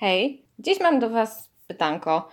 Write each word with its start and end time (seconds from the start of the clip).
Hej, 0.00 0.42
dziś 0.58 0.80
mam 0.80 0.98
do 0.98 1.10
Was 1.10 1.50
pytanko. 1.66 2.28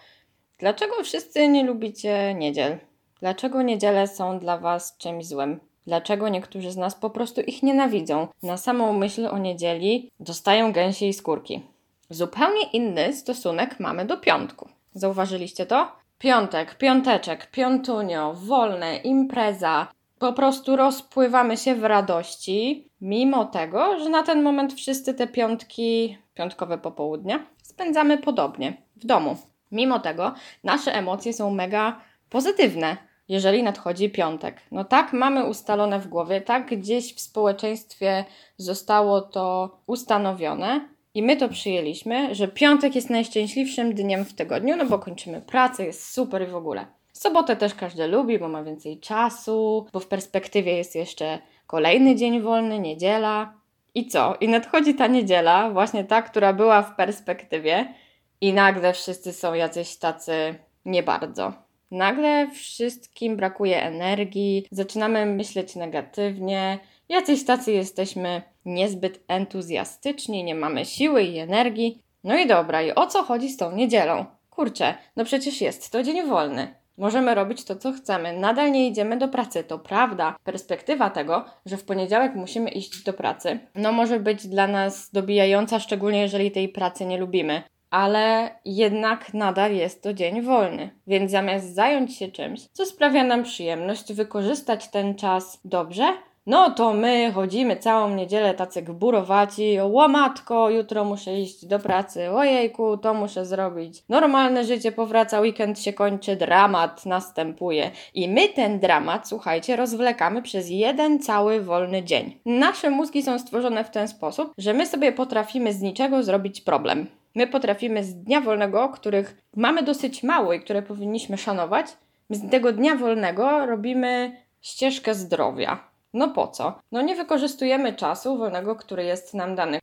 Dlaczego 0.60 1.04
wszyscy 1.04 1.48
nie 1.48 1.64
lubicie 1.64 2.34
niedziel? 2.34 2.78
Dlaczego 3.20 3.62
niedziele 3.62 4.08
są 4.08 4.40
dla 4.40 4.58
Was 4.58 4.98
czymś 4.98 5.26
złym? 5.28 5.60
Dlaczego 5.88 6.30
niektórzy 6.30 6.72
z 6.72 6.78
nas 6.78 6.96
po 6.96 7.10
prostu 7.10 7.42
ich 7.42 7.64
nienawidzą? 7.64 8.28
Na 8.44 8.58
samą 8.58 8.94
myśl 8.94 9.28
o 9.28 9.38
niedzieli 9.38 10.12
dostają 10.20 10.72
gęsiej 10.72 11.14
skórki. 11.14 11.62
Zupełnie 12.10 12.64
inny 12.74 13.14
stosunek 13.14 13.80
mamy 13.80 14.06
do 14.06 14.18
piątku. 14.18 14.70
Zauważyliście 14.94 15.66
to? 15.66 15.92
Piątek, 16.18 16.76
piąteczek, 16.76 17.52
piątunio, 17.52 18.34
wolne, 18.34 18.98
impreza. 18.98 19.88
Po 20.26 20.34
prostu 20.34 20.76
rozpływamy 20.76 21.58
się 21.58 21.76
w 21.76 21.84
radości, 21.84 22.90
mimo 23.02 23.46
tego, 23.46 24.00
że 24.00 24.10
na 24.10 24.24
ten 24.24 24.44
moment 24.44 24.74
wszyscy 24.74 25.14
te 25.14 25.28
piątki, 25.28 26.18
piątkowe 26.34 26.78
popołudnia, 26.78 27.46
spędzamy 27.64 28.18
podobnie 28.18 28.74
w 28.96 29.06
domu. 29.06 29.38
Mimo 29.72 30.00
tego 30.00 30.34
nasze 30.64 30.96
emocje 30.96 31.34
są 31.34 31.52
mega 31.52 32.02
pozytywne, 32.30 32.98
jeżeli 33.28 33.64
nadchodzi 33.64 34.10
piątek. 34.10 34.62
No 34.72 34.84
tak 34.84 35.14
mamy 35.14 35.46
ustalone 35.46 36.00
w 36.00 36.08
głowie, 36.08 36.42
tak 36.42 36.80
gdzieś 36.80 37.16
w 37.16 37.22
społeczeństwie 37.22 38.26
zostało 38.58 39.22
to 39.22 39.78
ustanowione, 39.88 40.90
i 41.14 41.24
my 41.24 41.38
to 41.38 41.50
przyjęliśmy, 41.50 42.36
że 42.36 42.48
piątek 42.48 42.96
jest 42.96 43.10
najszczęśliwszym 43.10 43.94
dniem 43.94 44.26
w 44.26 44.34
tygodniu, 44.34 44.76
no 44.76 44.86
bo 44.86 45.00
kończymy 45.00 45.42
pracę, 45.42 45.86
jest 45.86 46.14
super 46.14 46.44
i 46.44 46.52
w 46.52 46.56
ogóle. 46.56 46.86
Sobotę 47.16 47.56
też 47.56 47.76
każdy 47.76 48.08
lubi, 48.08 48.40
bo 48.40 48.48
ma 48.48 48.64
więcej 48.64 49.00
czasu, 49.00 49.86
bo 49.94 50.00
w 50.00 50.08
perspektywie 50.08 50.78
jest 50.78 50.96
jeszcze 50.96 51.40
kolejny 51.68 52.16
dzień 52.16 52.42
wolny, 52.42 52.80
niedziela. 52.80 53.54
I 53.94 54.08
co? 54.08 54.36
I 54.42 54.48
nadchodzi 54.48 54.96
ta 54.96 55.08
niedziela, 55.08 55.70
właśnie 55.70 56.04
ta, 56.04 56.22
która 56.22 56.54
była 56.54 56.82
w 56.82 56.96
perspektywie, 56.96 57.94
i 58.42 58.54
nagle 58.54 58.94
wszyscy 58.94 59.34
są 59.34 59.54
jacyś 59.54 59.96
tacy 59.96 60.56
nie 60.86 61.04
bardzo. 61.04 61.54
Nagle 61.92 62.48
wszystkim 62.52 63.38
brakuje 63.38 63.84
energii, 63.84 64.68
zaczynamy 64.72 65.26
myśleć 65.26 65.76
negatywnie, 65.76 66.80
jacyś 67.10 67.46
tacy 67.46 67.72
jesteśmy 67.72 68.42
niezbyt 68.66 69.24
entuzjastyczni, 69.28 70.44
nie 70.44 70.56
mamy 70.56 70.86
siły 70.86 71.24
i 71.24 71.38
energii. 71.38 72.02
No 72.24 72.38
i 72.38 72.48
dobra, 72.48 72.82
i 72.82 72.96
o 72.96 73.08
co 73.08 73.24
chodzi 73.24 73.50
z 73.50 73.58
tą 73.58 73.72
niedzielą? 73.72 74.26
Kurczę, 74.50 74.94
no 75.16 75.26
przecież 75.26 75.62
jest 75.62 75.92
to 75.92 76.04
dzień 76.04 76.26
wolny. 76.28 76.85
Możemy 76.98 77.36
robić 77.36 77.64
to, 77.64 77.76
co 77.76 77.92
chcemy. 77.92 78.34
Nadal 78.34 78.72
nie 78.72 78.88
idziemy 78.88 79.18
do 79.18 79.28
pracy, 79.28 79.64
to 79.64 79.80
prawda. 79.80 80.36
Perspektywa 80.44 81.10
tego, 81.10 81.46
że 81.66 81.78
w 81.78 81.86
poniedziałek 81.86 82.36
musimy 82.36 82.70
iść 82.70 83.04
do 83.04 83.14
pracy, 83.14 83.60
no 83.76 83.92
może 83.92 84.20
być 84.20 84.48
dla 84.48 84.68
nas 84.68 85.12
dobijająca, 85.12 85.80
szczególnie 85.80 86.22
jeżeli 86.22 86.52
tej 86.52 86.70
pracy 86.70 87.06
nie 87.06 87.18
lubimy. 87.18 87.64
Ale 87.90 88.56
jednak 88.66 89.34
nadal 89.34 89.76
jest 89.76 90.04
to 90.04 90.14
dzień 90.14 90.42
wolny, 90.42 90.90
więc 91.08 91.32
zamiast 91.32 91.76
zająć 91.76 92.18
się 92.18 92.28
czymś, 92.28 92.62
co 92.74 92.86
sprawia 92.86 93.24
nam 93.24 93.44
przyjemność, 93.44 94.14
wykorzystać 94.14 94.92
ten 94.92 95.16
czas 95.16 95.60
dobrze, 95.66 96.14
no 96.46 96.70
to 96.70 96.94
my 96.94 97.32
chodzimy 97.32 97.78
całą 97.78 98.16
niedzielę 98.16 98.54
tacy 98.54 98.82
gburowaci, 98.82 99.78
łamatko, 99.84 100.70
jutro 100.70 101.04
muszę 101.04 101.40
iść 101.40 101.66
do 101.66 101.80
pracy, 101.80 102.32
ojejku, 102.32 102.98
to 102.98 103.14
muszę 103.14 103.46
zrobić. 103.46 104.04
Normalne 104.10 104.64
życie 104.64 104.92
powraca, 104.92 105.40
weekend 105.40 105.80
się 105.80 105.94
kończy, 105.94 106.36
dramat 106.36 107.06
następuje. 107.06 107.92
I 108.14 108.30
my 108.30 108.50
ten 108.50 108.80
dramat, 108.80 109.28
słuchajcie, 109.28 109.76
rozwlekamy 109.76 110.42
przez 110.42 110.70
jeden 110.70 111.20
cały 111.20 111.62
wolny 111.62 112.04
dzień. 112.04 112.40
Nasze 112.46 112.90
mózgi 112.90 113.24
są 113.24 113.40
stworzone 113.40 113.84
w 113.84 113.90
ten 113.90 114.08
sposób, 114.08 114.54
że 114.58 114.74
my 114.74 114.86
sobie 114.86 115.12
potrafimy 115.12 115.74
z 115.74 115.82
niczego 115.82 116.24
zrobić 116.24 116.62
problem. 116.62 117.08
My 117.36 117.48
potrafimy 117.48 118.04
z 118.04 118.16
dnia 118.16 118.42
wolnego, 118.42 118.90
których 118.90 119.42
mamy 119.56 119.84
dosyć 119.84 120.24
mało 120.24 120.54
i 120.54 120.60
które 120.60 120.82
powinniśmy 120.82 121.38
szanować, 121.38 121.86
z 122.30 122.50
tego 122.50 122.72
dnia 122.72 122.96
wolnego 122.96 123.66
robimy 123.66 124.38
ścieżkę 124.62 125.16
zdrowia 125.16 125.95
no 126.16 126.30
po 126.30 126.48
co? 126.48 126.80
No 126.92 127.02
nie 127.02 127.16
wykorzystujemy 127.16 127.94
czasu 127.94 128.38
wolnego, 128.38 128.76
który 128.76 129.04
jest 129.04 129.34
nam 129.34 129.56
dany. 129.56 129.80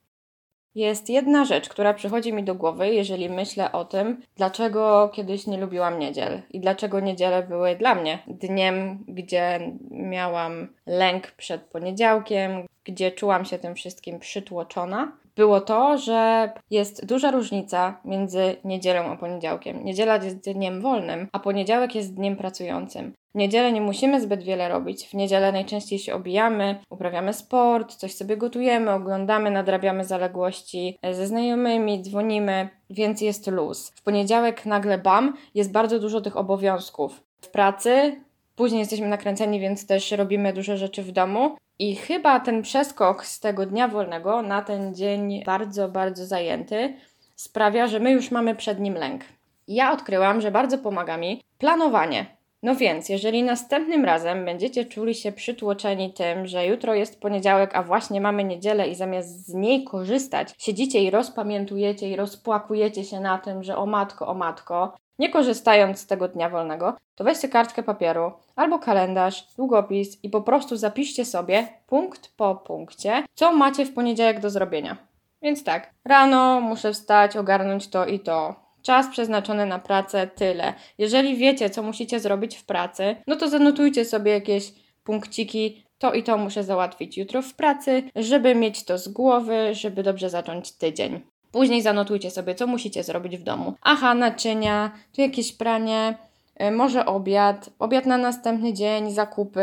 Jest 0.75 1.11
jedna 1.11 1.45
rzecz, 1.45 1.69
która 1.69 1.95
przychodzi 1.95 2.33
mi 2.33 2.45
do 2.45 2.55
głowy, 2.55 2.95
jeżeli 2.95 3.31
myślę 3.31 3.73
o 3.73 3.85
tym, 3.85 4.23
dlaczego 4.37 5.11
kiedyś 5.15 5.47
nie 5.47 5.59
lubiłam 5.59 5.99
niedziel 5.99 6.43
i 6.51 6.61
dlaczego 6.61 7.01
niedziele 7.01 7.43
były 7.43 7.77
dla 7.77 7.95
mnie 7.95 8.19
dniem, 8.27 9.05
gdzie 9.09 9.73
miałam 9.91 10.69
lęk 10.87 11.31
przed 11.31 11.63
poniedziałkiem, 11.63 12.67
gdzie 12.85 13.11
czułam 13.11 13.45
się 13.45 13.59
tym 13.59 13.75
wszystkim 13.75 14.19
przytłoczona 14.19 15.13
było 15.37 15.61
to, 15.61 15.99
że 15.99 16.53
jest 16.71 17.07
duża 17.07 17.31
różnica 17.31 18.01
między 18.05 18.57
niedzielą 18.65 19.05
a 19.05 19.17
poniedziałkiem. 19.17 19.85
Niedziela 19.85 20.17
jest 20.17 20.51
dniem 20.51 20.81
wolnym, 20.81 21.29
a 21.33 21.39
poniedziałek 21.39 21.95
jest 21.95 22.15
dniem 22.15 22.37
pracującym. 22.37 23.13
W 23.35 23.39
niedzielę 23.39 23.73
nie 23.73 23.81
musimy 23.81 24.21
zbyt 24.21 24.43
wiele 24.43 24.69
robić. 24.69 25.09
W 25.09 25.15
niedzielę 25.15 25.53
najczęściej 25.53 25.99
się 25.99 26.15
obijamy, 26.15 26.79
uprawiamy 26.91 27.33
sport, 27.33 27.95
coś 27.95 28.15
sobie 28.15 28.37
gotujemy, 28.37 28.91
oglądamy, 28.91 29.51
nadrabiamy 29.51 30.05
zaległości 30.05 30.99
ze 31.13 31.27
znajomymi, 31.27 32.03
dzwonimy, 32.03 32.69
więc 32.91 33.21
jest 33.21 33.47
luz. 33.47 33.93
W 33.95 34.03
poniedziałek 34.03 34.67
nagle 34.67 34.99
bam, 34.99 35.37
jest 35.55 35.73
bardzo 35.73 35.99
dużo 35.99 36.21
tych 36.21 36.37
obowiązków. 36.37 37.23
W 37.41 37.49
pracy 37.49 38.17
Później 38.57 38.81
jesteśmy 38.81 39.09
nakręceni, 39.09 39.61
więc 39.61 39.87
też 39.87 40.11
robimy 40.11 40.53
dużo 40.53 40.77
rzeczy 40.77 41.03
w 41.03 41.13
domu. 41.13 41.57
I 41.79 41.97
chyba 41.97 42.41
ten 42.41 42.63
przeskok 42.63 43.27
z 43.27 43.41
tego 43.41 43.67
dnia 43.67 43.89
wolnego 43.89 44.43
na 44.43 44.63
ten 44.63 44.95
dzień 44.95 45.43
bardzo, 45.47 45.89
bardzo 45.89 46.27
zajęty 46.27 46.95
sprawia, 47.37 47.87
że 47.87 48.01
my 48.01 48.11
już 48.11 48.31
mamy 48.31 48.55
przed 48.55 48.81
nim 48.81 48.95
lęk. 48.95 49.25
Ja 49.69 49.93
odkryłam, 49.93 50.41
że 50.41 50.51
bardzo 50.51 50.79
pomaga 50.79 51.17
mi 51.17 51.43
planowanie. 51.59 52.27
No 52.63 52.77
więc, 52.77 53.09
jeżeli 53.09 53.43
następnym 53.43 54.05
razem 54.05 54.45
będziecie 54.45 54.85
czuli 54.85 55.15
się 55.15 55.33
przytłoczeni 55.33 56.13
tym, 56.13 56.47
że 56.47 56.67
jutro 56.67 56.95
jest 56.95 57.21
poniedziałek, 57.21 57.75
a 57.75 57.83
właśnie 57.83 58.21
mamy 58.21 58.45
niedzielę 58.45 58.89
i 58.89 58.95
zamiast 58.95 59.47
z 59.47 59.55
niej 59.55 59.85
korzystać, 59.85 60.55
siedzicie 60.59 61.03
i 61.03 61.11
rozpamiętujecie 61.11 62.11
i 62.11 62.17
rozpłakujecie 62.17 63.05
się 63.05 63.21
na 63.21 63.39
tym, 63.39 63.63
że 63.63 63.77
o 63.77 63.87
matko, 63.87 64.27
o 64.27 64.35
matko, 64.35 64.95
nie 65.19 65.31
korzystając 65.31 65.99
z 65.99 66.07
tego 66.07 66.29
dnia 66.29 66.51
wolnego, 66.51 66.97
to 67.15 67.25
weźcie 67.25 67.49
kartkę 67.49 67.83
papieru 67.83 68.33
albo 68.57 68.79
kalendarz, 68.79 69.47
długopis 69.57 70.25
i 70.25 70.31
po 70.31 70.43
prostu 70.43 70.77
zapiszcie 70.77 71.25
sobie 71.25 71.69
punkt 71.87 72.33
po 72.37 72.55
punkcie, 72.55 73.25
co 73.35 73.53
macie 73.53 73.87
w 73.87 73.95
poniedziałek 73.95 74.41
do 74.41 74.51
zrobienia. 74.51 74.97
Więc 75.43 75.65
tak, 75.65 75.91
rano 76.05 76.61
muszę 76.61 76.93
wstać, 76.93 77.37
ogarnąć 77.37 77.89
to 77.89 78.07
i 78.07 78.21
to. 78.21 78.62
Czas 78.83 79.09
przeznaczony 79.09 79.67
na 79.67 79.79
pracę 79.79 80.27
tyle. 80.27 80.75
Jeżeli 80.99 81.37
wiecie, 81.37 81.71
co 81.71 81.83
musicie 81.83 82.21
zrobić 82.21 82.57
w 82.57 82.65
pracy, 82.65 83.17
no 83.27 83.37
to 83.37 83.49
zanotujcie 83.49 84.05
sobie 84.05 84.33
jakieś 84.33 84.73
punkciki. 85.05 85.85
To 85.99 86.13
i 86.13 86.23
to 86.23 86.39
muszę 86.39 86.65
załatwić 86.65 87.19
jutro 87.19 87.43
w 87.43 87.55
pracy, 87.55 88.03
żeby 88.17 88.55
mieć 88.55 88.85
to 88.85 88.99
z 88.99 89.09
głowy, 89.09 89.75
żeby 89.75 90.03
dobrze 90.03 90.31
zacząć 90.31 90.73
tydzień. 90.73 91.21
Później 91.53 91.83
zanotujcie 91.83 92.31
sobie, 92.31 92.55
co 92.55 92.67
musicie 92.67 93.03
zrobić 93.03 93.37
w 93.37 93.43
domu. 93.43 93.75
Aha, 93.83 94.15
naczynia, 94.15 94.93
tu 95.15 95.21
jakieś 95.21 95.53
pranie, 95.53 96.19
e, 96.57 96.71
może 96.71 97.07
obiad, 97.07 97.71
obiad 97.79 98.07
na 98.07 98.19
następny 98.19 98.73
dzień, 98.73 99.11
zakupy, 99.11 99.63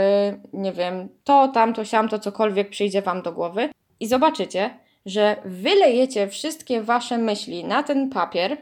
nie 0.54 0.72
wiem, 0.72 1.10
to, 1.24 1.48
tamto, 1.48 1.86
siamto, 1.86 2.20
cokolwiek 2.20 2.70
przyjdzie 2.70 3.02
Wam 3.02 3.22
do 3.22 3.32
głowy. 3.32 3.70
I 4.00 4.08
zobaczycie, 4.08 4.70
że 5.06 5.36
wylejecie 5.46 6.28
wszystkie 6.28 6.82
Wasze 6.82 7.18
myśli 7.18 7.64
na 7.66 7.84
ten 7.84 8.10
papier, 8.10 8.58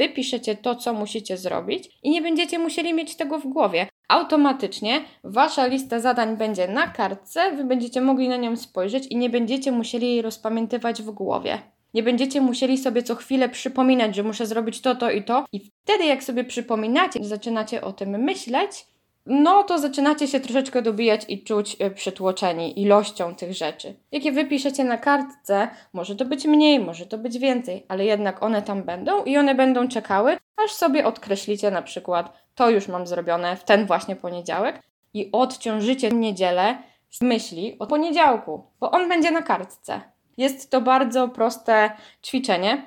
wypiszecie 0.00 0.56
to, 0.56 0.76
co 0.76 0.92
musicie 0.92 1.36
zrobić 1.36 1.90
i 2.02 2.10
nie 2.10 2.22
będziecie 2.22 2.58
musieli 2.58 2.94
mieć 2.94 3.16
tego 3.16 3.38
w 3.38 3.46
głowie. 3.46 3.86
Automatycznie 4.08 5.00
Wasza 5.24 5.66
lista 5.66 6.00
zadań 6.00 6.36
będzie 6.36 6.68
na 6.68 6.86
kartce, 6.86 7.52
Wy 7.56 7.64
będziecie 7.64 8.00
mogli 8.00 8.28
na 8.28 8.36
nią 8.36 8.56
spojrzeć 8.56 9.06
i 9.06 9.16
nie 9.16 9.30
będziecie 9.30 9.72
musieli 9.72 10.06
jej 10.06 10.22
rozpamiętywać 10.22 11.02
w 11.02 11.10
głowie. 11.10 11.58
Nie 11.94 12.02
będziecie 12.02 12.40
musieli 12.40 12.78
sobie 12.78 13.02
co 13.02 13.14
chwilę 13.14 13.48
przypominać, 13.48 14.16
że 14.16 14.22
muszę 14.22 14.46
zrobić 14.46 14.80
to, 14.80 14.94
to 14.94 15.10
i 15.10 15.22
to. 15.22 15.44
I 15.52 15.70
wtedy, 15.84 16.04
jak 16.04 16.24
sobie 16.24 16.44
przypominacie, 16.44 17.24
zaczynacie 17.24 17.82
o 17.82 17.92
tym 17.92 18.10
myśleć, 18.10 18.86
no 19.26 19.62
to 19.62 19.78
zaczynacie 19.78 20.28
się 20.28 20.40
troszeczkę 20.40 20.82
dobijać 20.82 21.24
i 21.28 21.44
czuć 21.44 21.76
e, 21.78 21.90
przytłoczeni 21.90 22.80
ilością 22.80 23.34
tych 23.34 23.54
rzeczy. 23.54 23.94
Jakie 24.12 24.32
wypiszecie 24.32 24.84
na 24.84 24.98
kartce, 24.98 25.68
może 25.92 26.16
to 26.16 26.24
być 26.24 26.44
mniej, 26.44 26.80
może 26.80 27.06
to 27.06 27.18
być 27.18 27.38
więcej, 27.38 27.86
ale 27.88 28.04
jednak 28.04 28.42
one 28.42 28.62
tam 28.62 28.82
będą 28.82 29.24
i 29.24 29.36
one 29.36 29.54
będą 29.54 29.88
czekały, 29.88 30.36
aż 30.64 30.72
sobie 30.72 31.06
odkreślicie 31.06 31.70
na 31.70 31.82
przykład, 31.82 32.32
to 32.54 32.70
już 32.70 32.88
mam 32.88 33.06
zrobione 33.06 33.56
w 33.56 33.64
ten 33.64 33.86
właśnie 33.86 34.16
poniedziałek 34.16 34.82
i 35.14 35.28
odciążycie 35.32 36.10
niedzielę 36.10 36.78
z 37.10 37.20
myśli 37.20 37.76
o 37.78 37.86
poniedziałku, 37.86 38.64
bo 38.80 38.90
on 38.90 39.08
będzie 39.08 39.30
na 39.30 39.42
kartce. 39.42 40.00
Jest 40.36 40.70
to 40.70 40.80
bardzo 40.80 41.28
proste 41.28 41.90
ćwiczenie. 42.26 42.82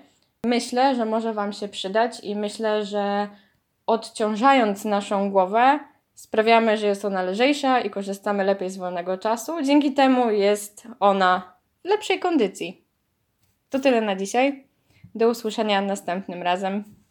Myślę, 0.46 0.96
że 0.96 1.06
może 1.06 1.34
Wam 1.34 1.54
się 1.54 1.68
przydać 1.68 2.20
i 2.24 2.36
myślę, 2.36 2.86
że 2.86 3.28
odciążając 3.88 4.86
naszą 4.86 5.32
głowę, 5.32 5.80
sprawiamy, 6.16 6.78
że 6.78 6.88
jest 6.88 7.06
ona 7.06 7.24
lżejsza 7.24 7.80
i 7.80 7.90
korzystamy 7.90 8.44
lepiej 8.44 8.70
z 8.70 8.78
wolnego 8.78 9.18
czasu. 9.18 9.62
Dzięki 9.62 9.94
temu 9.94 10.32
jest 10.32 10.88
ona 11.00 11.54
w 11.84 11.88
lepszej 11.88 12.20
kondycji. 12.20 12.84
To 13.70 13.80
tyle 13.80 14.02
na 14.02 14.16
dzisiaj. 14.16 14.68
Do 15.16 15.30
usłyszenia 15.30 15.82
następnym 15.82 16.42
razem. 16.42 16.84